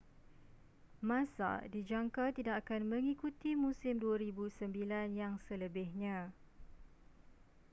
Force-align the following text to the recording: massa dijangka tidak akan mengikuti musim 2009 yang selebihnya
massa 1.09 1.51
dijangka 1.73 2.25
tidak 2.37 2.55
akan 2.65 2.81
mengikuti 2.91 3.49
musim 3.65 3.95
2009 4.03 4.49
yang 5.21 5.33
selebihnya 5.47 6.17